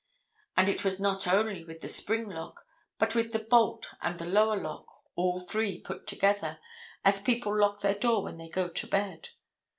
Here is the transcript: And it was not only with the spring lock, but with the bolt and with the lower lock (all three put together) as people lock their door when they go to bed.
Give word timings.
And 0.57 0.67
it 0.67 0.83
was 0.83 0.99
not 0.99 1.27
only 1.27 1.63
with 1.63 1.81
the 1.81 1.87
spring 1.87 2.27
lock, 2.27 2.65
but 2.97 3.13
with 3.13 3.33
the 3.33 3.37
bolt 3.45 3.89
and 4.01 4.15
with 4.19 4.25
the 4.27 4.33
lower 4.33 4.57
lock 4.59 4.87
(all 5.15 5.39
three 5.39 5.79
put 5.79 6.07
together) 6.07 6.57
as 7.05 7.21
people 7.21 7.55
lock 7.55 7.81
their 7.81 7.93
door 7.93 8.23
when 8.23 8.37
they 8.37 8.49
go 8.49 8.67
to 8.67 8.87
bed. 8.87 9.29